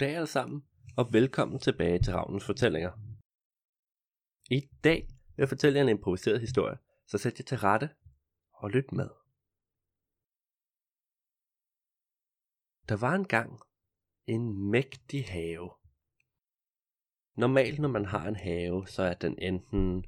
[0.00, 0.64] Goddag alle sammen,
[0.96, 2.92] og velkommen tilbage til Ravnens Fortællinger.
[4.50, 7.90] I dag vil jeg fortælle jer en improviseret historie, så sæt jer til rette
[8.52, 9.08] og lyt med.
[12.88, 13.60] Der var engang
[14.26, 15.70] en mægtig have.
[17.36, 20.04] Normalt når man har en have, så er den enten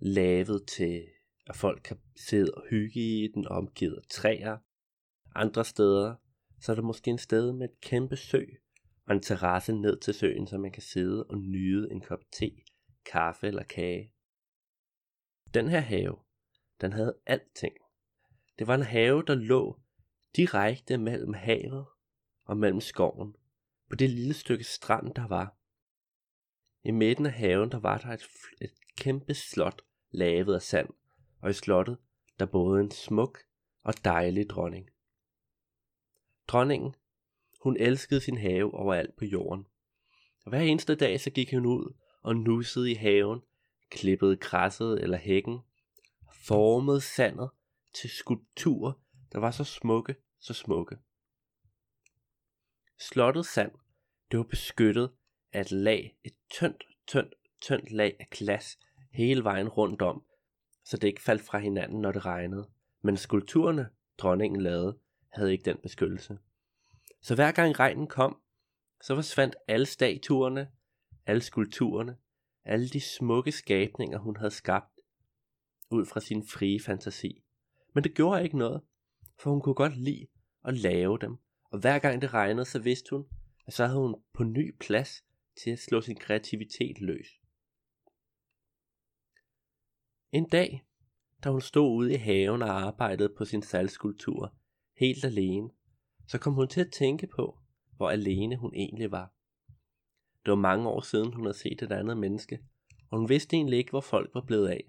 [0.00, 1.08] lavet til,
[1.46, 4.58] at folk kan sidde og hygge i den, omgivet af træer.
[5.34, 6.14] Andre steder,
[6.60, 8.44] så er der måske en sted med et kæmpe sø,
[9.06, 12.50] og en terrasse ned til søen, så man kan sidde og nyde en kop te,
[13.04, 14.12] kaffe eller kage.
[15.54, 16.16] Den her have,
[16.80, 17.74] den havde alting.
[18.58, 19.80] Det var en have, der lå
[20.36, 21.86] direkte mellem havet
[22.44, 23.36] og mellem skoven,
[23.90, 25.56] på det lille stykke strand, der var.
[26.84, 28.22] I midten af haven, der var der et,
[28.60, 30.88] et kæmpe slot, lavet af sand,
[31.42, 31.98] og i slottet,
[32.38, 33.38] der boede en smuk
[33.82, 34.90] og dejlig dronning.
[36.48, 36.94] Dronningen,
[37.62, 39.66] hun elskede sin have overalt på jorden.
[40.46, 43.40] Hver eneste dag så gik hun ud og nussede i haven,
[43.90, 45.58] klippede græsset eller hækken,
[46.46, 47.50] formede sandet
[47.94, 48.92] til skulpturer,
[49.32, 50.96] der var så smukke, så smukke.
[53.00, 53.72] Slottet sand,
[54.30, 55.10] det var beskyttet
[55.52, 58.78] af et lag, et tyndt, tyndt, tyndt lag af glas
[59.12, 60.22] hele vejen rundt om,
[60.84, 62.68] så det ikke faldt fra hinanden, når det regnede.
[63.02, 63.88] Men skulpturerne,
[64.18, 66.38] dronningen lavede, havde ikke den beskyttelse.
[67.22, 68.42] Så hver gang regnen kom,
[69.02, 70.70] så forsvandt alle statuerne,
[71.26, 72.16] alle skulpturerne,
[72.64, 75.00] alle de smukke skabninger, hun havde skabt,
[75.90, 77.44] ud fra sin frie fantasi.
[77.94, 78.82] Men det gjorde ikke noget,
[79.38, 80.26] for hun kunne godt lide
[80.64, 83.26] at lave dem, og hver gang det regnede, så vidste hun,
[83.66, 85.24] at så havde hun på ny plads
[85.62, 87.28] til at slå sin kreativitet løs.
[90.32, 90.86] En dag,
[91.44, 94.54] da hun stod ude i haven og arbejdede på sin salgskultur,
[94.96, 95.70] helt alene,
[96.32, 97.58] så kom hun til at tænke på,
[97.96, 99.34] hvor alene hun egentlig var.
[100.44, 102.58] Det var mange år siden, hun havde set et andet menneske,
[103.10, 104.84] og hun vidste egentlig ikke, hvor folk var blevet af.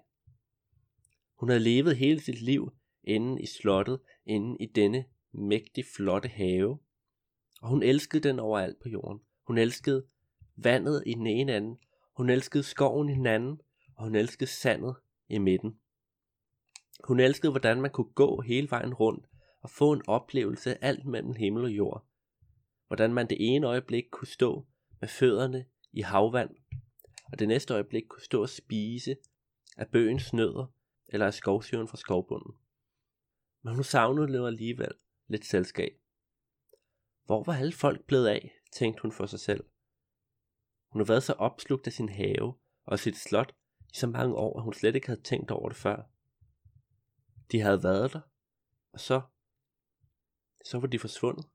[1.40, 2.72] Hun havde levet hele sit liv
[3.04, 6.80] inde i slottet, inde i denne mægtig flotte have,
[7.62, 9.20] og hun elskede den overalt på jorden.
[9.48, 10.06] Hun elskede
[10.56, 11.78] vandet i den ene anden,
[12.18, 13.62] hun elskede skoven i den anden,
[13.96, 14.96] og hun elskede sandet
[15.30, 15.80] i midten.
[17.04, 19.26] Hun elskede, hvordan man kunne gå hele vejen rundt
[19.64, 22.08] og få en oplevelse alt mellem himmel og jord.
[22.88, 24.66] Hvordan man det ene øjeblik kunne stå
[25.00, 26.56] med fødderne i havvand,
[27.32, 29.16] og det næste øjeblik kunne stå og spise
[29.78, 30.74] af bøgens nødder
[31.08, 32.56] eller af skovsyren fra skovbunden.
[33.62, 34.92] Men hun savnede lidt alligevel
[35.28, 35.92] lidt selskab.
[37.26, 39.64] Hvor var alle folk blevet af, tænkte hun for sig selv.
[40.90, 42.54] Hun havde været så opslugt af sin have
[42.86, 43.56] og sit slot
[43.94, 46.04] i så mange år, at hun slet ikke havde tænkt over det før.
[47.52, 48.22] De havde været der,
[48.94, 49.22] og så,
[50.64, 51.46] så var de forsvundet.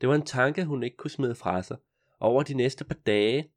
[0.00, 1.76] Det var en tanke, hun ikke kunne smide fra sig.
[2.20, 3.52] Over de næste par dage,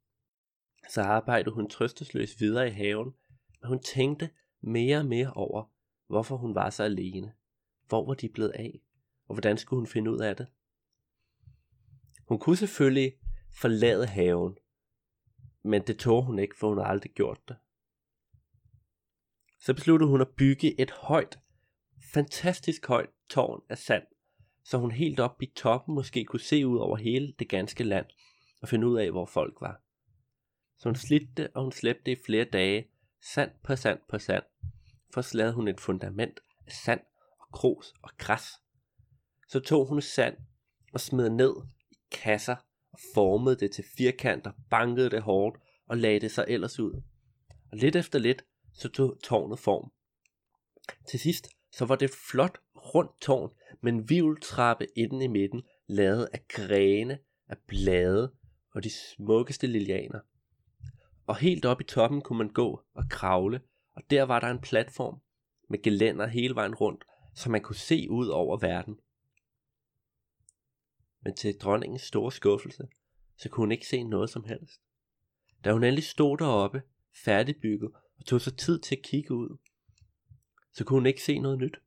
[0.88, 3.14] så arbejdede hun trøstesløst videre i haven,
[3.60, 4.30] men hun tænkte
[4.60, 5.64] mere og mere over,
[6.06, 7.34] hvorfor hun var så alene.
[7.86, 8.80] Hvor var de blevet af?
[9.26, 10.46] Og hvordan skulle hun finde ud af det?
[12.28, 13.12] Hun kunne selvfølgelig
[13.50, 14.56] forlade haven,
[15.62, 17.56] men det tog hun ikke, for hun havde aldrig gjort det.
[19.60, 21.38] Så besluttede hun at bygge et højt,
[22.12, 24.02] fantastisk højt tårn af sand,
[24.64, 28.06] så hun helt op i toppen måske kunne se ud over hele det ganske land
[28.62, 29.82] og finde ud af, hvor folk var.
[30.78, 32.88] Så hun slidte og hun slæbte i flere dage,
[33.34, 34.42] sand på sand på sand,
[35.14, 37.00] for så lavede hun et fundament af sand
[37.38, 38.46] og kros og græs.
[39.48, 40.36] Så tog hun sand
[40.92, 41.54] og smed ned
[41.90, 42.56] i kasser
[42.92, 47.02] og formede det til firkanter, bankede det hårdt og lagde det sig ellers ud.
[47.72, 49.92] Og lidt efter lidt, så tog tårnet form.
[51.08, 53.50] Til sidst, så var det et flot, rundt tårn
[53.80, 57.18] med en vivltrappe inden i midten, lavet af grene,
[57.48, 58.32] af blade
[58.74, 60.20] og de smukkeste lilianer.
[61.26, 63.60] Og helt op i toppen kunne man gå og kravle,
[63.92, 65.20] og der var der en platform
[65.70, 67.04] med gelænder hele vejen rundt,
[67.34, 68.96] så man kunne se ud over verden.
[71.22, 72.88] Men til dronningens store skuffelse,
[73.36, 74.80] så kunne hun ikke se noget som helst.
[75.64, 76.82] Da hun endelig stod deroppe,
[77.24, 79.58] færdigbygget, og tog sig tid til at kigge ud,
[80.78, 81.80] så kunne hun ikke se noget nyt.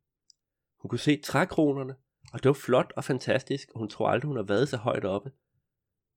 [0.79, 1.95] Hun kunne se trækronerne,
[2.33, 5.05] og det var flot og fantastisk, og hun tror aldrig, hun har været så højt
[5.05, 5.31] oppe.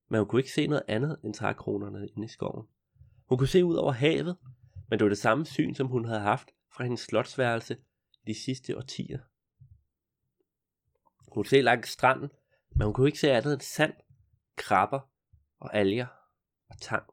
[0.09, 2.67] Men hun kunne ikke se noget andet end trækronerne inde i skoven.
[3.29, 4.37] Hun kunne se ud over havet,
[4.88, 7.76] men det var det samme syn, som hun havde haft fra hendes slotsværelse
[8.26, 9.19] de sidste årtier.
[11.19, 12.31] Hun kunne se langs stranden,
[12.77, 13.94] men hun kunne ikke se andet end sand,
[14.56, 15.00] krabber
[15.59, 16.06] og alger
[16.70, 17.05] og tang.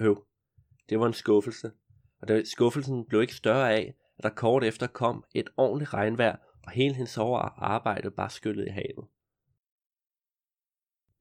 [0.00, 0.26] Øv,
[0.88, 1.72] det var en skuffelse,
[2.20, 6.70] og skuffelsen blev ikke større af, at der kort efter kom et ordentligt regnvejr, og
[6.70, 9.08] hele hendes hårde arbejde bare skyllede i havet.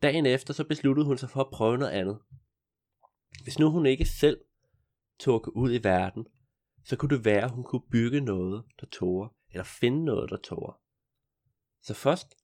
[0.01, 2.19] Dagen efter så besluttede hun sig for at prøve noget andet.
[3.43, 4.41] Hvis nu hun ikke selv
[5.19, 6.27] tog ud i verden,
[6.83, 10.37] så kunne det være, at hun kunne bygge noget, der tårer, eller finde noget, der
[10.37, 10.79] tårer.
[11.81, 12.35] Så først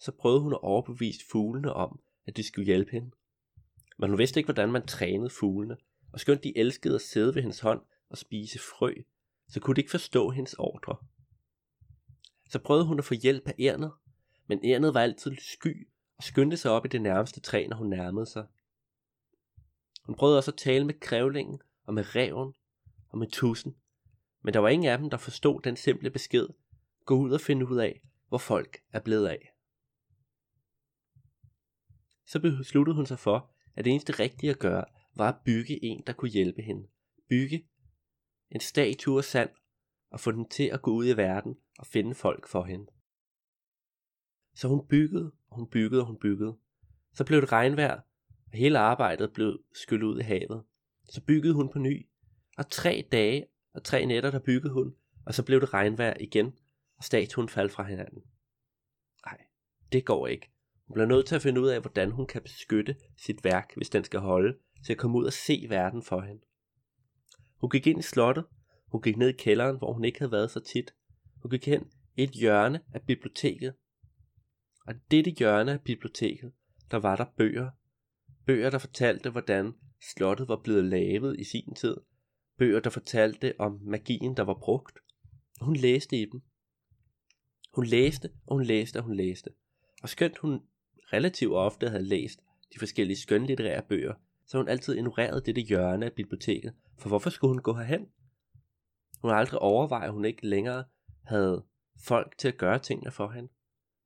[0.00, 3.10] så prøvede hun at overbevise fuglene om, at de skulle hjælpe hende.
[3.98, 5.76] Men hun vidste ikke, hvordan man trænede fuglene,
[6.12, 8.94] og skønt de elskede at sidde ved hendes hånd og spise frø,
[9.48, 10.96] så kunne det ikke forstå hendes ordre.
[12.48, 13.92] Så prøvede hun at få hjælp af ærnet,
[14.46, 17.88] men ærnet var altid sky og skyndte sig op i det nærmeste træ, når hun
[17.88, 18.46] nærmede sig.
[20.02, 22.54] Hun prøvede også at tale med krævlingen og med reven
[23.08, 23.76] og med tusen,
[24.42, 26.48] men der var ingen af dem, der forstod den simple besked.
[27.04, 29.52] Gå ud og finde ud af, hvor folk er blevet af.
[32.26, 34.84] Så besluttede hun sig for, at det eneste rigtige at gøre,
[35.16, 36.88] var at bygge en, der kunne hjælpe hende.
[37.28, 37.66] Bygge
[38.50, 39.50] en statue af sand
[40.10, 42.86] og få den til at gå ud i verden og finde folk for hende.
[44.54, 46.56] Så hun byggede, og hun byggede, og hun byggede.
[47.12, 48.00] Så blev det regnvejr,
[48.52, 50.64] og hele arbejdet blev skyllet ud i havet.
[51.04, 52.06] Så byggede hun på ny,
[52.58, 54.94] og tre dage og tre nætter der byggede hun,
[55.26, 56.58] og så blev det regnvejr igen,
[56.96, 58.22] og statuen faldt fra hinanden.
[59.26, 59.38] Nej,
[59.92, 60.50] det går ikke.
[60.86, 63.90] Hun bliver nødt til at finde ud af, hvordan hun kan beskytte sit værk, hvis
[63.90, 66.42] den skal holde, til at komme ud og se verden for hende.
[67.60, 68.44] Hun gik ind i slottet,
[68.86, 70.94] hun gik ned i kælderen, hvor hun ikke havde været så tit.
[71.42, 73.74] Hun gik hen i et hjørne af biblioteket.
[74.86, 76.52] Og dette hjørne af biblioteket,
[76.90, 77.70] der var der bøger.
[78.46, 79.72] Bøger, der fortalte, hvordan
[80.12, 81.96] slottet var blevet lavet i sin tid.
[82.58, 84.98] Bøger, der fortalte om magien, der var brugt.
[85.60, 86.42] Hun læste i dem.
[87.74, 89.50] Hun læste, og hun læste, og hun læste.
[90.02, 90.60] Og skønt hun
[91.12, 92.40] relativt ofte havde læst
[92.74, 94.14] de forskellige skønlitterære bøger,
[94.48, 96.74] så hun altid ignoreret dette hjørne af biblioteket.
[96.98, 98.06] For hvorfor skulle hun gå herhen?
[99.20, 100.84] Hun har aldrig overvejet, at hun ikke længere
[101.24, 101.64] havde
[102.00, 103.48] folk til at gøre tingene for hende.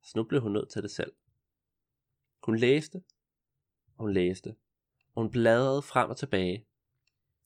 [0.02, 1.12] Så nu blev hun nødt til det selv.
[2.44, 3.02] Hun læste,
[3.96, 4.54] og hun læste,
[5.14, 6.66] og hun bladrede frem og tilbage.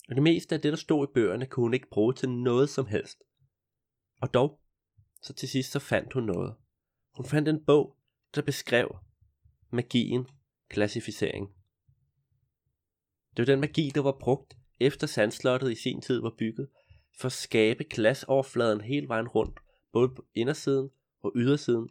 [0.08, 2.68] Og det meste af det, der stod i bøgerne, kunne hun ikke bruge til noget
[2.68, 3.22] som helst.
[4.20, 4.60] Og dog,
[5.22, 6.54] så til sidst så fandt hun noget.
[7.16, 7.96] Hun fandt en bog,
[8.34, 8.98] der beskrev
[9.70, 10.26] magien
[10.68, 11.55] klassificering.
[13.36, 16.68] Det var den magi, der var brugt efter sandslottet i sin tid var bygget,
[17.18, 19.60] for at skabe glasoverfladen hele vejen rundt,
[19.92, 20.90] både på indersiden
[21.22, 21.88] og ydersiden,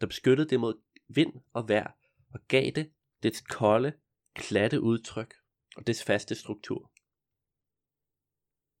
[0.00, 0.74] der beskyttede det mod
[1.08, 1.92] vind og vejr,
[2.34, 2.90] og gav det
[3.22, 3.92] dets kolde,
[4.34, 5.34] klatte udtryk
[5.76, 6.92] og dets faste struktur.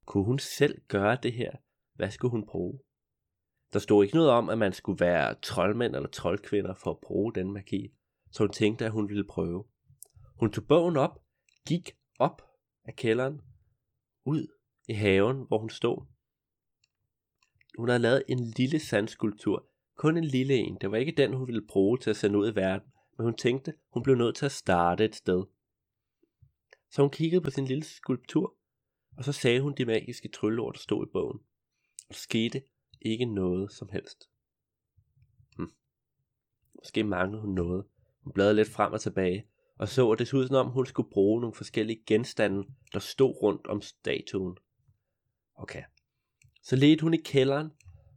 [0.06, 1.52] Kunne hun selv gøre det her?
[1.94, 2.80] Hvad skulle hun bruge?
[3.72, 7.34] Der stod ikke noget om, at man skulle være troldmænd eller troldkvinder for at bruge
[7.34, 7.94] den magi,
[8.30, 9.64] så hun tænkte, at hun ville prøve.
[10.40, 11.22] Hun tog bogen op,
[11.68, 12.42] gik op
[12.84, 13.40] af kælderen,
[14.24, 14.46] ud
[14.88, 16.06] i haven, hvor hun stod.
[17.78, 19.66] Hun havde lavet en lille sandskulptur,
[19.96, 20.78] kun en lille en.
[20.80, 23.36] Det var ikke den, hun ville bruge til at sende ud i verden, men hun
[23.36, 25.44] tænkte, hun blev nødt til at starte et sted.
[26.90, 28.54] Så hun kiggede på sin lille skulptur,
[29.16, 31.38] og så sagde hun de magiske trylleord, der stod i bogen.
[32.08, 32.62] Og der skete
[33.00, 34.30] ikke noget som helst.
[35.56, 35.72] Hm.
[36.74, 37.84] Måske manglede hun noget.
[38.20, 39.46] Hun bladrede lidt frem og tilbage,
[39.82, 42.98] og så at det så ud som om hun skulle bruge nogle forskellige genstande, der
[42.98, 44.56] stod rundt om statuen.
[45.54, 45.82] Okay.
[46.62, 47.70] Så ledte hun i kælderen,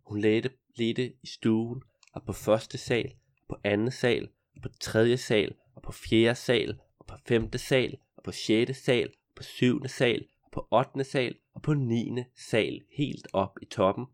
[0.07, 3.15] hun ledte, ledte i stuen, og på første sal,
[3.49, 4.29] på anden sal,
[4.61, 9.07] på tredje sal, og på fjerde sal, og på femte sal, og på sjette sal,
[9.07, 13.65] og på syvende sal, og på ottende sal, og på niende sal, helt op i
[13.65, 14.05] toppen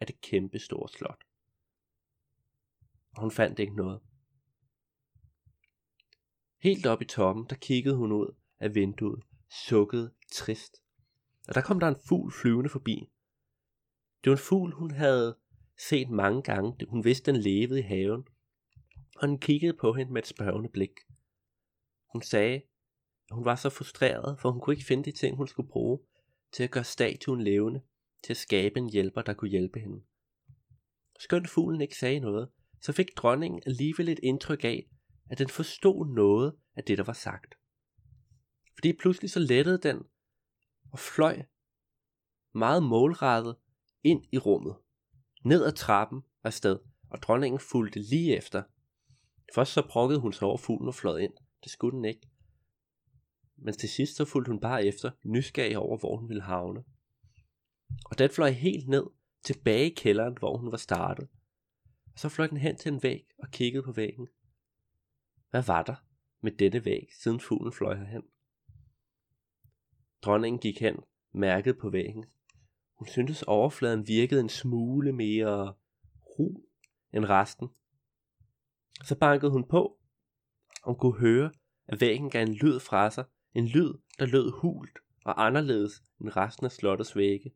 [0.00, 1.24] af det kæmpe store slot.
[3.16, 4.00] Og hun fandt ikke noget.
[6.62, 10.82] Helt op i toppen, der kiggede hun ud af vinduet, sukkede trist.
[11.48, 13.10] Og der kom der en fugl flyvende forbi.
[14.24, 15.36] Det var en fugl, hun havde
[15.88, 16.86] set mange gange.
[16.88, 18.24] Hun vidste, den levede i haven.
[19.16, 20.92] Og den kiggede på hende med et spørgende blik.
[22.12, 22.62] Hun sagde, at
[23.30, 25.98] hun var så frustreret, for hun kunne ikke finde de ting, hun skulle bruge
[26.52, 27.80] til at gøre statuen levende,
[28.24, 30.02] til at skabe en hjælper, der kunne hjælpe hende.
[31.18, 32.48] Skønt fuglen ikke sagde noget,
[32.80, 34.90] så fik dronningen alligevel et indtryk af,
[35.30, 37.54] at den forstod noget af det, der var sagt.
[38.74, 40.02] Fordi pludselig så lettede den
[40.92, 41.42] og fløj
[42.52, 43.56] meget målrettet
[44.02, 44.76] ind i rummet,
[45.44, 46.78] ned ad trappen og sted,
[47.10, 48.62] og dronningen fulgte lige efter.
[49.54, 51.32] Først så brokkede hun sig over fuglen og fløj ind.
[51.64, 52.28] Det skulle den ikke.
[53.56, 56.84] Men til sidst så fulgte hun bare efter, nysgerrig over, hvor hun ville havne.
[58.04, 59.06] Og den fløj helt ned,
[59.42, 61.28] tilbage i kælderen, hvor hun var startet.
[62.12, 64.28] Og så fløj den hen til en væg og kiggede på væggen.
[65.50, 65.94] Hvad var der
[66.40, 68.22] med dette væg, siden fuglen fløj herhen?
[70.22, 70.96] Dronningen gik hen,
[71.32, 72.24] mærket på væggen.
[72.98, 75.74] Hun syntes overfladen virkede en smule mere
[76.38, 76.62] ru
[77.12, 77.68] end resten.
[79.04, 79.98] Så bankede hun på,
[80.82, 81.52] og hun kunne høre,
[81.88, 86.36] at væggen gav en lyd fra sig, en lyd, der lød hult og anderledes end
[86.36, 87.52] resten af slottets vægge.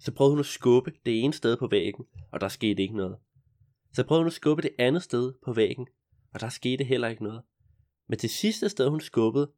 [0.00, 3.18] Så prøvede hun at skubbe det ene sted på væggen, og der skete ikke noget.
[3.92, 5.86] Så prøvede hun at skubbe det andet sted på væggen,
[6.32, 7.42] og der skete heller ikke noget.
[8.06, 9.52] Men til sidste sted hun skubbede,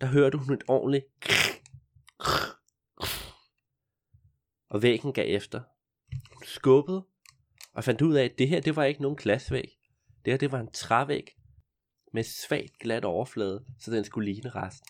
[0.00, 1.06] der hørte hun et ordentligt
[4.68, 5.62] og væggen gav efter.
[6.34, 7.06] Hun skubbede
[7.72, 9.78] og fandt ud af, at det her det var ikke nogen glasvæg.
[10.24, 11.36] Det her det var en trævæg
[12.12, 14.88] med svagt glat overflade, så den skulle ligne resten.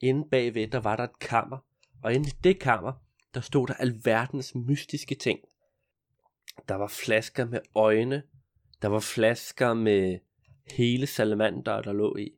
[0.00, 1.58] Inde bagved, der var der et kammer,
[2.02, 2.92] og inde i det kammer,
[3.34, 5.40] der stod der alverdens mystiske ting.
[6.68, 8.22] Der var flasker med øjne,
[8.82, 10.18] der var flasker med
[10.72, 12.30] hele salamander, der lå i.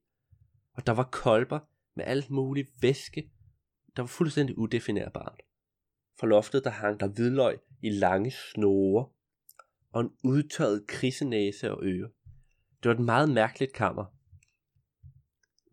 [0.73, 1.61] Og der var kolber
[1.95, 3.31] med alt muligt væske,
[3.97, 5.43] der var fuldstændig udefinerbart.
[6.21, 9.09] Fra loftet der hang der hvidløg i lange snore,
[9.93, 12.11] og en udtørret krisenæse og øre.
[12.83, 14.05] Det var et meget mærkeligt kammer.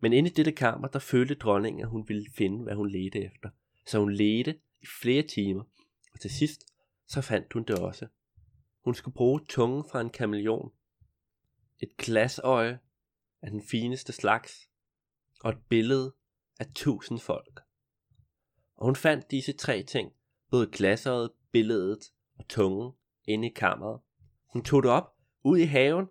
[0.00, 3.18] Men inde i dette kammer, der følte dronningen, at hun ville finde, hvad hun ledte
[3.18, 3.50] efter.
[3.86, 5.64] Så hun ledte i flere timer,
[6.12, 6.64] og til sidst,
[7.06, 8.06] så fandt hun det også.
[8.84, 10.72] Hun skulle bruge tungen fra en kameleon,
[11.80, 12.78] et glasøje
[13.42, 14.70] af den fineste slags,
[15.40, 16.14] og et billede
[16.60, 17.60] af tusind folk.
[18.76, 20.12] Og hun fandt disse tre ting,
[20.50, 22.92] både glasøjet, billedet og tungen,
[23.24, 24.00] inde i kammeret.
[24.52, 26.06] Hun tog det op, ud i haven,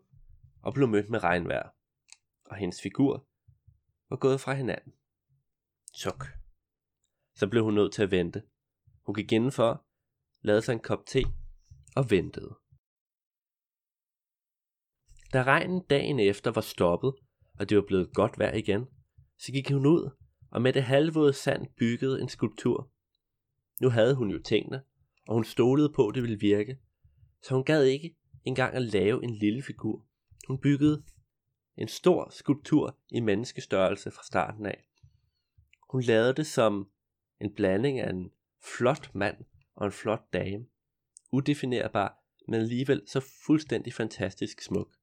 [0.61, 1.69] og blev mødt med regnvejr.
[2.45, 3.27] Og hendes figur
[4.09, 4.93] var gået fra hinanden.
[5.93, 6.25] Suk.
[7.35, 8.43] Så blev hun nødt til at vente.
[9.05, 9.85] Hun gik indenfor,
[10.41, 11.23] lavede sig en kop te
[11.97, 12.55] og ventede.
[15.33, 17.13] Da regnen dagen efter var stoppet,
[17.59, 18.85] og det var blevet godt vejr igen,
[19.37, 20.09] så gik hun ud
[20.51, 22.91] og med det halvvåde sand byggede en skulptur.
[23.81, 24.81] Nu havde hun jo tingene,
[25.27, 26.79] og hun stolede på, at det ville virke,
[27.41, 30.05] så hun gad ikke engang at lave en lille figur.
[30.47, 31.03] Hun byggede
[31.77, 34.87] en stor skulptur i menneskestørrelse fra starten af.
[35.89, 36.89] Hun lavede det som
[37.41, 38.31] en blanding af en
[38.77, 39.37] flot mand
[39.75, 40.65] og en flot dame.
[41.31, 44.95] Udefinerbar, men alligevel så fuldstændig fantastisk smuk.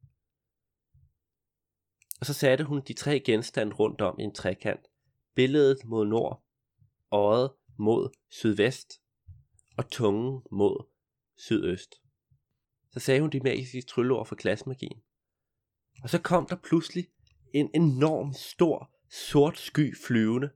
[2.20, 4.86] Og så satte hun de tre genstande rundt om i en trekant.
[5.34, 6.44] Billedet mod nord,
[7.10, 8.92] øjet mod sydvest
[9.76, 10.86] og tungen mod
[11.36, 11.94] sydøst.
[12.90, 15.02] Så sagde hun de magiske trylleord for klassemagien.
[16.02, 17.08] Og så kom der pludselig
[17.54, 20.50] en enorm stor sort sky flyvende.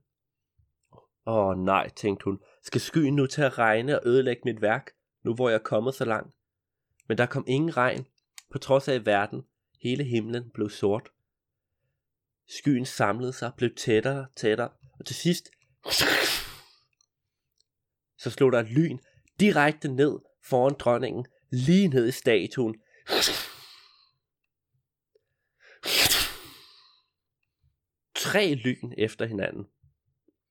[1.25, 4.91] Åh oh, nej, tænkte hun, skal skyen nu til at regne og ødelægge mit værk,
[5.23, 6.35] nu hvor jeg er kommet så langt?
[7.07, 8.05] Men der kom ingen regn,
[8.51, 9.45] på trods af verden,
[9.81, 11.09] hele himlen blev sort.
[12.47, 15.49] Skyen samlede sig, blev tættere og tættere, og til sidst
[18.17, 18.97] så slog der et lyn
[19.39, 22.75] direkte ned foran dronningen, lige ned i statuen.
[28.15, 29.67] Tre lyn efter hinanden.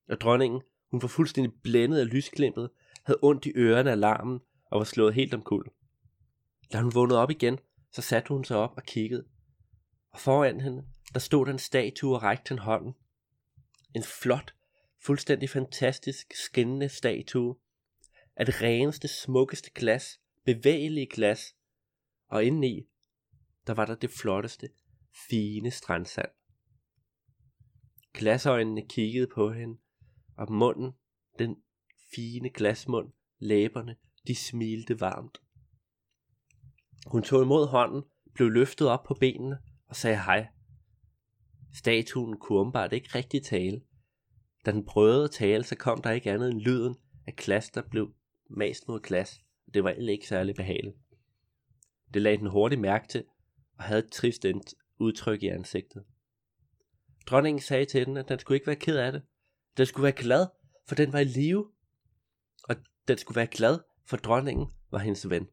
[0.09, 2.71] Og dronningen, hun var fuldstændig blændet af lysklimpet,
[3.05, 5.71] havde ondt i ørerne af larmen og var slået helt omkuld.
[6.73, 7.59] Da hun vågnede op igen,
[7.93, 9.25] så satte hun sig op og kiggede.
[10.11, 12.95] Og foran hende, der stod der en statue og rækte hende hånden.
[13.95, 14.55] En flot,
[15.05, 17.57] fuldstændig fantastisk, skinnende statue
[18.37, 21.55] af det reneste, smukkeste glas, bevægelige glas,
[22.29, 22.89] og indeni,
[23.67, 24.69] der var der det flotteste,
[25.29, 26.31] fine strandsand.
[28.15, 29.79] Glasøjnene kiggede på hende,
[30.37, 30.93] og munden,
[31.39, 31.57] den
[32.15, 33.97] fine glasmund, læberne,
[34.29, 35.39] de smilte varmt.
[37.07, 38.03] Hun tog imod hånden,
[38.35, 40.49] blev løftet op på benene og sagde hej.
[41.75, 43.81] Statuen kunne åbenbart ikke rigtig tale.
[44.67, 47.83] Da den prøvede at tale, så kom der ikke andet end lyden af klas, der
[47.91, 48.15] blev
[48.51, 49.41] mast mod glas.
[49.75, 50.97] Det var ikke særlig behageligt.
[52.15, 53.25] Det lagde den hurtigt mærke til,
[53.79, 54.47] og havde et trist
[54.99, 56.05] udtryk i ansigtet.
[57.27, 59.23] Dronningen sagde til den, at den skulle ikke være ked af det.
[59.77, 60.47] Den skulle være glad,
[60.89, 61.73] for den var i live.
[62.65, 62.77] Og
[63.09, 65.49] den skulle være glad, for dronningen var hendes ven.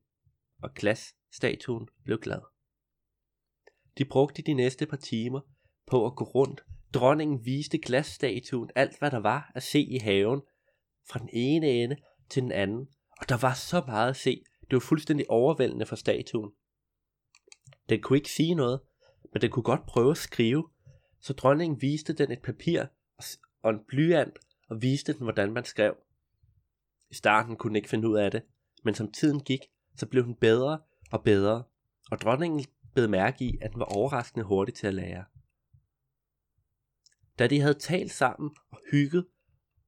[0.61, 2.41] Og glasstatuen blev glad.
[3.97, 5.39] De brugte de næste par timer
[5.87, 6.65] på at gå rundt.
[6.93, 10.41] Dronningen viste glasstatuen alt, hvad der var at se i haven,
[11.09, 11.97] fra den ene ende
[12.29, 12.87] til den anden.
[13.21, 14.43] Og der var så meget at se.
[14.61, 16.51] Det var fuldstændig overvældende for statuen.
[17.89, 18.81] Den kunne ikke sige noget,
[19.33, 20.69] men den kunne godt prøve at skrive.
[21.19, 22.85] Så dronningen viste den et papir
[23.61, 25.95] og en blyant og viste den, hvordan man skrev.
[27.15, 28.43] I starten kunne den ikke finde ud af det,
[28.83, 29.59] men som tiden gik,
[29.95, 30.79] så blev hun bedre
[31.11, 31.63] og bedre,
[32.11, 35.25] og dronningen blev mærke i, at den var overraskende hurtig til at lære.
[37.39, 39.25] Da de havde talt sammen og hygget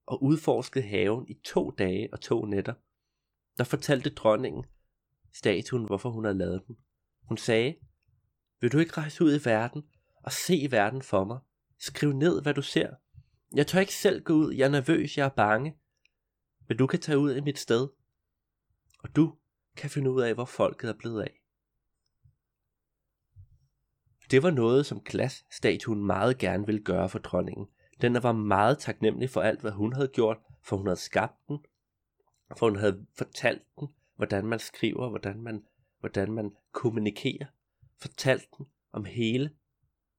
[0.06, 2.74] og udforsket haven i to dage og to nætter,
[3.58, 4.66] der fortalte dronningen
[5.34, 6.78] statuen, hvorfor hun havde lavet den.
[7.24, 7.76] Hun sagde,
[8.62, 9.84] vil du ikke rejse ud i verden
[10.24, 11.40] og se verden for mig?
[11.80, 12.90] Skriv ned, hvad du ser.
[13.56, 15.78] Jeg tør ikke selv gå ud, jeg er nervøs, jeg er bange.
[16.68, 17.88] Men du kan tage ud i mit sted.
[19.00, 19.36] Og du
[19.76, 21.42] kan finde ud af, hvor folket er blevet af.
[24.32, 27.68] Det var noget, som glasstatuen meget gerne ville gøre for dronningen.
[28.02, 31.60] Den var meget taknemmelig for alt, hvad hun havde gjort, for hun havde skabt den,
[32.58, 35.64] for hun havde fortalt den, hvordan man skriver, hvordan man,
[36.00, 37.46] hvordan man kommunikerer,
[37.98, 39.52] fortalt den om hele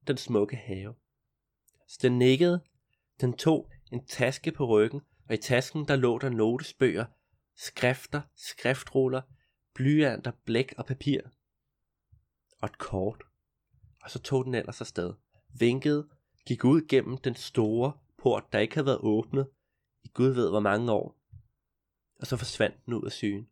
[0.07, 0.95] den smukke have.
[1.87, 2.61] Så den nikkede,
[3.21, 7.05] den tog en taske på ryggen, og i tasken der lå der notesbøger,
[7.55, 9.21] skrifter, skriftruller,
[9.73, 11.21] blyanter, blæk og papir.
[12.61, 13.23] Og et kort.
[14.03, 15.13] Og så tog den ellers afsted.
[15.59, 16.09] Vinkede,
[16.45, 19.49] gik ud gennem den store port, der ikke havde været åbnet
[20.03, 21.19] i Gud ved hvor mange år.
[22.19, 23.45] Og så forsvandt den ud af syne.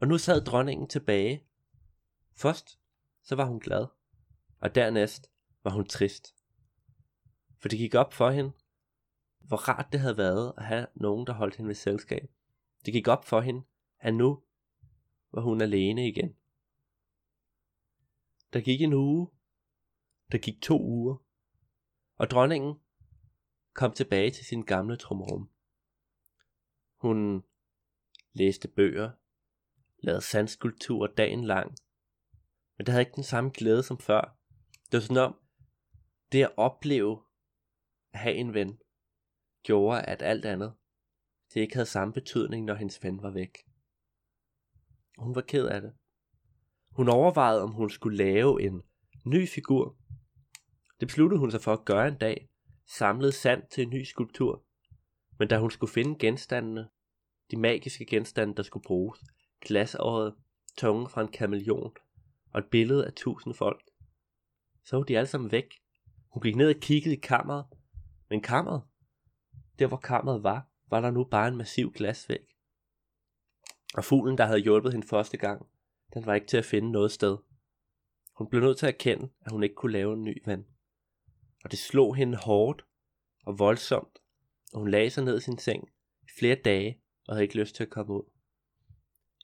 [0.00, 1.44] Og nu sad dronningen tilbage.
[2.36, 2.78] Først
[3.22, 3.86] så var hun glad,
[4.60, 5.30] og dernæst
[5.64, 6.34] var hun trist.
[7.58, 8.52] For det gik op for hende,
[9.40, 12.30] hvor rart det havde været at have nogen, der holdt hende ved selskab.
[12.86, 13.62] Det gik op for hende,
[13.98, 14.42] at nu
[15.32, 16.36] var hun alene igen.
[18.52, 19.30] Der gik en uge,
[20.32, 21.16] der gik to uger,
[22.16, 22.74] og dronningen
[23.72, 25.50] kom tilbage til sin gamle trumrum.
[26.96, 27.44] Hun
[28.32, 29.10] læste bøger,
[29.98, 31.74] lavede sandskulpturer dagen lang,
[32.76, 34.36] men det havde ikke den samme glæde som før.
[34.70, 35.36] Det var sådan om,
[36.32, 37.22] det at opleve
[38.12, 38.78] at have en ven,
[39.62, 40.74] gjorde at alt andet,
[41.54, 43.58] det ikke havde samme betydning, når hendes ven var væk.
[45.18, 45.92] Hun var ked af det.
[46.90, 48.82] Hun overvejede, om hun skulle lave en
[49.26, 49.96] ny figur.
[51.00, 52.48] Det besluttede hun sig for at gøre en dag,
[52.86, 54.64] samlede sand til en ny skulptur.
[55.38, 56.88] Men da hun skulle finde genstandene,
[57.50, 59.20] de magiske genstande, der skulle bruges,
[59.60, 60.34] glasåret,
[60.76, 61.92] tungen fra en kameleon
[62.52, 63.82] og et billede af tusind folk,
[64.84, 65.74] så var de alle sammen væk.
[66.32, 67.64] Hun gik ned og kiggede i kammeret,
[68.30, 68.82] men kammeret,
[69.80, 72.56] der hvor kammeret var, var der nu bare en massiv glasvæg.
[73.94, 75.66] Og fuglen, der havde hjulpet hende første gang,
[76.14, 77.38] den var ikke til at finde noget sted.
[78.36, 80.64] Hun blev nødt til at erkende, at hun ikke kunne lave en ny vand.
[81.64, 82.84] Og det slog hende hårdt
[83.46, 84.18] og voldsomt,
[84.72, 85.88] og hun lagde sig ned i sin seng
[86.22, 88.30] i flere dage og havde ikke lyst til at komme ud.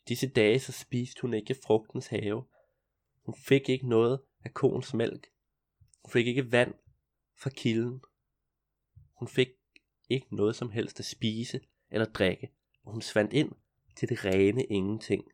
[0.09, 2.45] Disse dage så spiste hun ikke frugtens have.
[3.25, 5.27] Hun fik ikke noget af koens mælk.
[6.05, 6.75] Hun fik ikke vand
[7.39, 8.01] fra kilden.
[9.19, 9.49] Hun fik
[10.09, 12.53] ikke noget som helst at spise eller drikke,
[12.85, 13.53] og hun svandt ind
[13.97, 15.25] til det rene ingenting.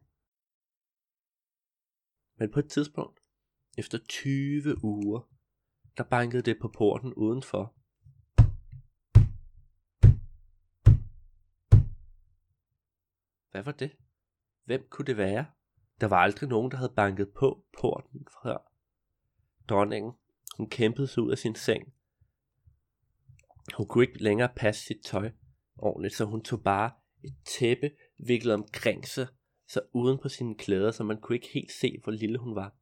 [2.36, 3.20] Men på et tidspunkt,
[3.78, 5.20] efter 20 uger,
[5.96, 7.74] der bankede det på porten udenfor.
[13.50, 13.96] Hvad var det?
[14.64, 15.46] Hvem kunne det være?
[16.00, 18.72] Der var aldrig nogen, der havde banket på porten før.
[19.68, 20.12] Dronningen,
[20.56, 21.94] hun kæmpede sig ud af sin seng.
[23.76, 25.30] Hun kunne ikke længere passe sit tøj
[25.76, 26.90] ordentligt, så hun tog bare
[27.24, 29.26] et tæppe viklet omkring sig,
[29.68, 32.76] så uden på sine klæder, så man kunne ikke helt se, hvor lille hun var.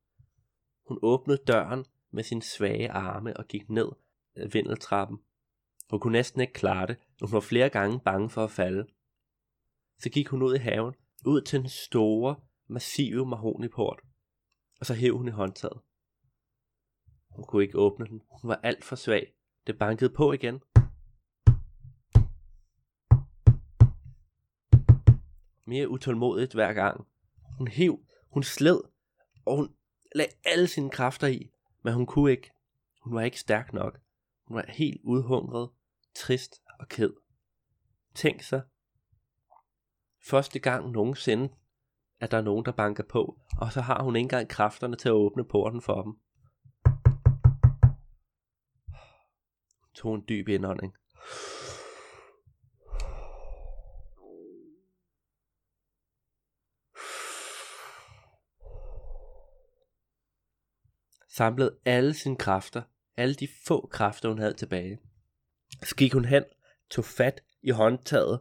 [0.88, 3.88] Hun åbnede døren med sine svage arme og gik ned
[4.36, 5.18] ad vindeltrappen.
[5.90, 8.86] Hun kunne næsten ikke klare det, og hun var flere gange bange for at falde.
[9.98, 10.94] Så gik hun ud i haven,
[11.26, 14.00] ud til den store, massive mahoniport,
[14.80, 15.80] og så hæv hun i håndtaget.
[17.30, 18.22] Hun kunne ikke åbne den.
[18.42, 19.32] Hun var alt for svag.
[19.66, 20.60] Det bankede på igen.
[25.70, 27.06] Mere utålmodigt hver gang.
[27.58, 28.80] Hun hev, hun sled,
[29.44, 29.74] og hun
[30.14, 31.50] lagde alle sine kræfter i,
[31.82, 32.50] men hun kunne ikke.
[33.02, 34.00] Hun var ikke stærk nok.
[34.46, 35.70] Hun var helt udhungret,
[36.14, 37.12] trist og ked.
[38.14, 38.62] Tænk sig,
[40.30, 41.54] første gang nogensinde,
[42.20, 45.08] at der er nogen, der banker på, og så har hun ikke engang kræfterne til
[45.08, 46.12] at åbne porten for dem.
[49.80, 50.94] Hun tog en dyb indånding.
[61.32, 62.82] Samlede alle sine kræfter,
[63.16, 64.98] alle de få kræfter, hun havde tilbage.
[65.82, 66.44] Så gik hun hen,
[66.90, 68.40] tog fat i håndtaget,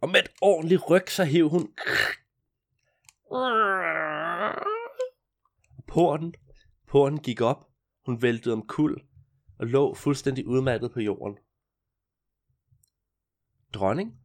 [0.00, 1.74] og med et ordentligt ryg, så hiv hun
[5.88, 6.34] Porten,
[6.86, 7.70] porten gik op,
[8.06, 9.02] hun væltede om kul
[9.58, 11.38] og lå fuldstændig udmattet på jorden.
[13.74, 14.20] Dronning?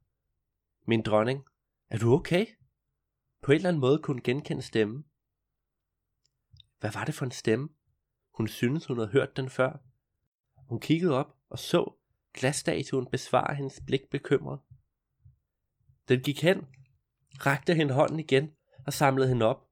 [0.87, 1.45] Min dronning,
[1.89, 2.45] er du okay?
[3.41, 5.05] På en eller anden måde kunne hun genkende stemmen.
[6.79, 7.69] Hvad var det for en stemme?
[8.33, 9.77] Hun syntes, hun havde hørt den før.
[10.69, 11.93] Hun kiggede op og så
[12.33, 14.59] glasstatuen besvare hendes blik bekymret.
[16.07, 16.67] Den gik hen,
[17.45, 18.51] rakte hende hånden igen
[18.85, 19.69] og samlede hende op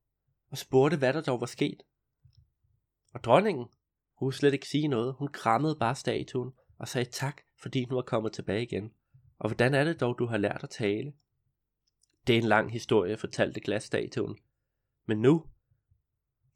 [0.52, 1.84] og spurgte, hvad der dog var sket.
[3.13, 3.65] Og dronningen,
[4.15, 5.13] hun kunne slet ikke sige noget.
[5.13, 8.91] Hun krammede bare statuen og sagde tak, fordi hun var kommet tilbage igen.
[9.39, 11.13] Og hvordan er det dog, du har lært at tale?
[12.28, 14.38] Det er en lang historie, fortalte glasstatuen.
[15.06, 15.45] Men nu,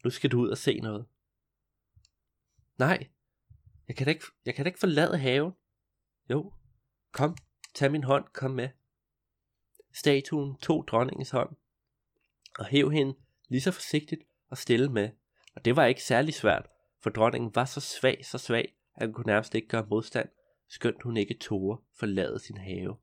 [0.04, 1.06] nu skal du ud og se noget.
[2.78, 3.08] Nej,
[3.88, 5.52] jeg kan da ikke, jeg kan da ikke forlade haven.
[6.30, 6.52] Jo,
[7.12, 7.36] kom,
[7.74, 8.68] tag min hånd, kom med.
[9.92, 11.56] Statuen tog dronningens hånd
[12.58, 13.14] og hæv hende
[13.48, 15.10] lige så forsigtigt og stille med.
[15.54, 16.68] Og det var ikke særlig svært,
[17.02, 20.28] for dronningen var så svag, så svag, at hun kunne nærmest ikke gøre modstand,
[20.68, 22.96] skønt hun ikke tåre forlade sin have.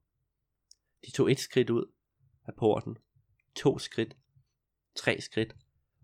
[1.06, 1.94] De tog et skridt ud
[2.48, 2.98] af porten,
[3.56, 4.18] to skridt,
[4.96, 5.56] tre skridt,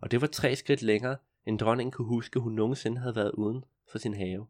[0.01, 3.63] og det var tre skridt længere, end dronningen kunne huske, hun nogensinde havde været uden
[3.91, 4.47] for sin have.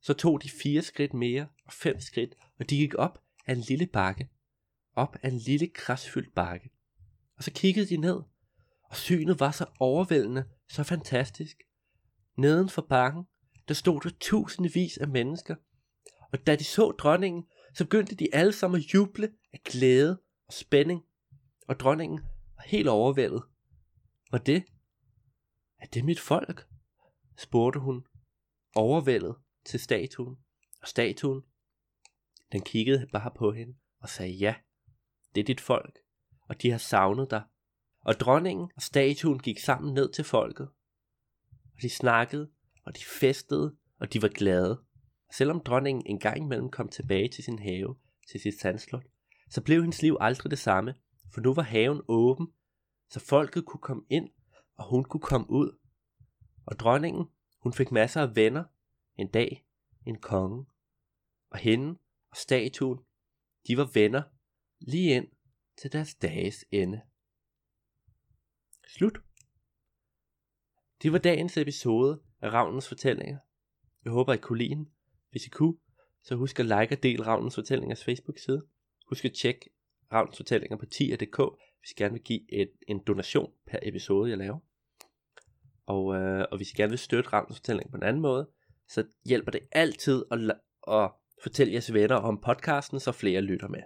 [0.00, 3.60] Så tog de fire skridt mere og fem skridt, og de gik op af en
[3.60, 4.30] lille bakke.
[4.94, 6.70] Op af en lille græsfyldt bakke.
[7.36, 8.20] Og så kiggede de ned,
[8.84, 11.56] og synet var så overvældende, så fantastisk.
[12.36, 13.24] Neden for bakken,
[13.68, 15.54] der stod der tusindvis af mennesker.
[16.32, 20.52] Og da de så dronningen, så begyndte de alle sammen at juble af glæde og
[20.52, 21.02] spænding.
[21.68, 22.20] Og dronningen
[22.56, 23.42] var helt overvældet.
[24.30, 24.64] Var det?
[25.82, 26.66] Er det mit folk?
[27.36, 28.04] spurgte hun,
[28.74, 30.36] overvældet til statuen.
[30.82, 31.42] Og statuen,
[32.52, 34.54] den kiggede bare på hende og sagde ja,
[35.34, 35.98] det er dit folk,
[36.48, 37.42] og de har savnet dig.
[38.00, 40.68] Og dronningen og statuen gik sammen ned til folket.
[41.74, 42.50] Og de snakkede,
[42.84, 44.82] og de festede, og de var glade.
[45.28, 47.96] Og selvom dronningen en gang imellem kom tilbage til sin have,
[48.30, 49.04] til sit sandslot,
[49.50, 50.94] så blev hendes liv aldrig det samme,
[51.34, 52.46] for nu var haven åben,
[53.10, 54.28] så folket kunne komme ind,
[54.76, 55.78] og hun kunne komme ud.
[56.66, 57.24] Og dronningen,
[57.58, 58.64] hun fik masser af venner,
[59.16, 59.66] en dag
[60.06, 60.66] en konge,
[61.50, 61.98] og hende
[62.30, 62.98] og statuen,
[63.66, 64.22] de var venner
[64.80, 65.28] lige ind
[65.76, 67.00] til deres dages ende.
[68.88, 69.18] Slut.
[71.02, 73.38] Det var dagens episode af Ravnens Fortællinger.
[74.04, 74.92] Jeg håber, I kunne lide den.
[75.30, 75.78] Hvis I kunne,
[76.22, 78.66] så husk at like og del Ravnens Fortællingers Facebook-side.
[79.08, 79.70] Husk at tjekke
[80.12, 81.38] Ravnens Fortællinger på 10.dk,
[81.82, 84.58] hvis I gerne vil give et, en donation per episode, jeg laver.
[85.86, 88.50] Og, øh, og hvis I gerne vil støtte Ravnens fortælling på en anden måde,
[88.88, 90.38] så hjælper det altid at,
[90.88, 91.10] at
[91.42, 93.82] fortælle jeres venner om podcasten, så flere lytter med.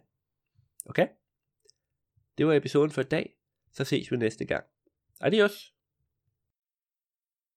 [0.86, 1.08] Okay?
[2.38, 3.36] Det var episoden for i dag.
[3.72, 4.64] Så ses vi næste gang.
[5.20, 5.75] Adios!